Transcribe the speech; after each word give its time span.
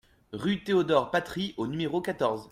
Rue 0.33 0.63
Théodore 0.63 1.11
Patry 1.11 1.53
au 1.57 1.67
numéro 1.67 2.01
quatorze 2.01 2.39